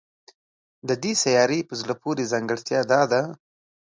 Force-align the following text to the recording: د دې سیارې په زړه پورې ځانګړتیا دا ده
د 0.87 0.89
دې 1.03 1.13
سیارې 1.23 1.59
په 1.69 1.73
زړه 1.81 1.93
پورې 2.01 2.29
ځانګړتیا 2.31 2.79
دا 2.91 3.01
ده 3.11 3.21